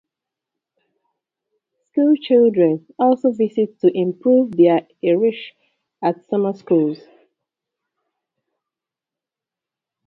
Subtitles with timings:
[1.91, 5.53] School children also visit to improve their Irish
[6.01, 6.97] at summer schools.